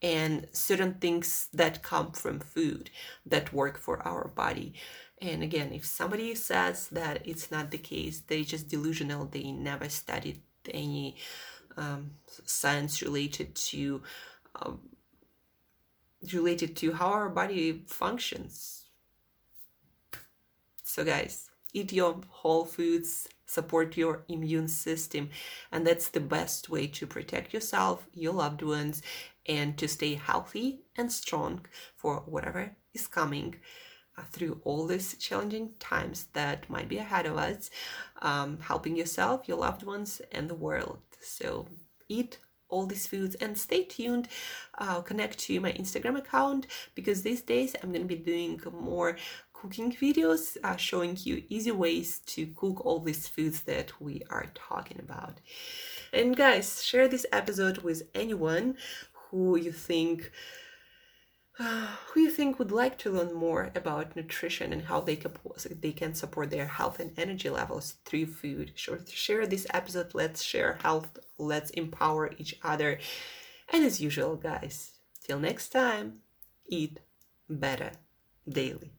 and 0.01 0.47
certain 0.51 0.95
things 0.95 1.47
that 1.53 1.81
come 1.81 2.11
from 2.11 2.39
food 2.39 2.89
that 3.25 3.53
work 3.53 3.77
for 3.77 4.05
our 4.07 4.27
body. 4.27 4.73
And 5.21 5.41
again, 5.41 5.71
if 5.73 5.85
somebody 5.85 6.35
says 6.35 6.87
that 6.89 7.25
it's 7.25 7.49
not 7.51 7.71
the 7.71 7.77
case, 7.77 8.21
they're 8.27 8.43
just 8.43 8.67
delusional, 8.67 9.25
they 9.25 9.51
never 9.51 9.89
studied 9.89 10.41
any 10.69 11.15
um, 11.77 12.11
science 12.45 13.01
related 13.01 13.55
to 13.55 14.01
um, 14.61 14.79
related 16.33 16.75
to 16.77 16.93
how 16.93 17.07
our 17.07 17.29
body 17.29 17.83
functions. 17.87 18.85
So, 20.83 21.03
guys, 21.03 21.44
eat 21.75 21.91
your 21.91 22.21
whole 22.29 22.65
foods, 22.65 23.27
support 23.45 23.97
your 23.97 24.23
immune 24.27 24.67
system. 24.67 25.29
And 25.71 25.85
that's 25.85 26.09
the 26.09 26.21
best 26.21 26.69
way 26.69 26.87
to 26.87 27.05
protect 27.05 27.53
yourself, 27.53 28.07
your 28.13 28.33
loved 28.33 28.61
ones, 28.61 29.01
and 29.45 29.77
to 29.77 29.87
stay 29.87 30.15
healthy 30.15 30.79
and 30.95 31.11
strong 31.11 31.65
for 31.95 32.23
whatever 32.25 32.75
is 32.93 33.07
coming. 33.07 33.55
Uh, 34.17 34.23
through 34.31 34.61
all 34.63 34.87
these 34.87 35.17
challenging 35.17 35.71
times 35.77 36.27
that 36.31 36.69
might 36.69 36.87
be 36.87 36.97
ahead 36.97 37.25
of 37.25 37.35
us, 37.35 37.69
um, 38.21 38.57
helping 38.61 38.95
yourself, 38.95 39.45
your 39.45 39.57
loved 39.57 39.83
ones, 39.83 40.21
and 40.31 40.49
the 40.49 40.55
world. 40.55 40.99
So, 41.19 41.67
eat 42.07 42.37
all 42.69 42.85
these 42.85 43.07
foods 43.07 43.35
and 43.35 43.57
stay 43.57 43.83
tuned. 43.83 44.27
I'll 44.75 45.03
connect 45.03 45.39
to 45.39 45.59
my 45.59 45.71
Instagram 45.73 46.17
account 46.17 46.67
because 46.95 47.21
these 47.21 47.41
days 47.41 47.75
I'm 47.81 47.91
going 47.91 48.07
to 48.07 48.15
be 48.15 48.21
doing 48.21 48.61
more 48.71 49.17
cooking 49.65 49.91
videos 49.91 50.57
showing 50.77 51.17
you 51.23 51.43
easy 51.49 51.71
ways 51.71 52.19
to 52.19 52.45
cook 52.55 52.85
all 52.85 52.99
these 52.99 53.27
foods 53.27 53.61
that 53.61 53.99
we 53.99 54.21
are 54.29 54.45
talking 54.53 54.99
about. 54.99 55.39
And 56.13 56.37
guys, 56.37 56.83
share 56.83 57.07
this 57.07 57.25
episode 57.31 57.79
with 57.79 58.03
anyone 58.13 58.77
who 59.13 59.57
you 59.57 59.71
think 59.71 60.31
who 61.57 62.19
you 62.19 62.29
think 62.29 62.59
would 62.59 62.71
like 62.71 62.99
to 62.99 63.09
learn 63.09 63.33
more 63.33 63.71
about 63.73 64.15
nutrition 64.15 64.71
and 64.71 64.83
how 64.83 65.01
they 65.01 65.15
can 65.15 65.31
they 65.81 65.93
can 65.93 66.13
support 66.13 66.51
their 66.51 66.67
health 66.67 66.99
and 66.99 67.17
energy 67.17 67.49
levels 67.49 67.95
through 68.05 68.27
food. 68.27 68.73
Sure, 68.75 68.99
share 69.07 69.47
this 69.47 69.65
episode. 69.73 70.13
Let's 70.13 70.43
share 70.43 70.77
health. 70.83 71.17
Let's 71.39 71.71
empower 71.71 72.31
each 72.37 72.53
other. 72.61 72.99
And 73.73 73.83
as 73.83 73.99
usual, 73.99 74.35
guys, 74.35 74.91
till 75.23 75.39
next 75.39 75.69
time, 75.69 76.19
eat 76.67 76.99
better 77.49 77.93
daily. 78.47 78.91